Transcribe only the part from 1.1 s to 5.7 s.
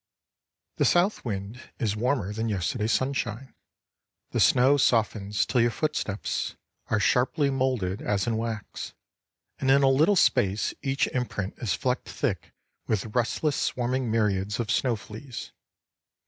wind is warmer than yesterday's sunshine, the snow softens till your